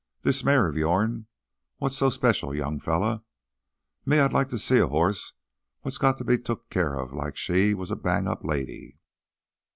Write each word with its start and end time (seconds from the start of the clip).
This 0.23 0.43
mare 0.43 0.65
o' 0.67 0.71
yourn 0.71 1.27
what's 1.77 1.95
so 1.95 2.09
special, 2.09 2.55
young 2.55 2.79
feller.... 2.79 3.21
Me, 4.03 4.17
I'd 4.17 4.33
like 4.33 4.49
t' 4.49 4.57
see 4.57 4.79
a 4.79 4.87
hoss 4.87 5.33
what's 5.81 5.99
got 5.99 6.17
to 6.17 6.23
be 6.23 6.39
took 6.39 6.71
care 6.71 6.95
of 6.95 7.13
like 7.13 7.37
she 7.37 7.75
was 7.75 7.91
a 7.91 7.95
bang 7.95 8.27
up 8.27 8.43
lady!" 8.43 8.97